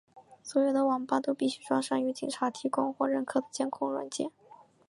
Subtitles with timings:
[0.41, 4.31] 所有的网吧都必须装上由警察提供或认可的监控软件。